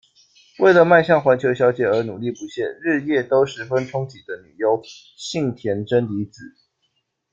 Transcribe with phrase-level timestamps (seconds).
[0.57, 6.55] 为了迈向环球小姐而努力不懈，日夜都十分憧憬的女优：幸田真理子。